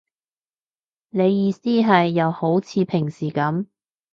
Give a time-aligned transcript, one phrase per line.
[1.11, 3.67] 你意思係，又好似平時噉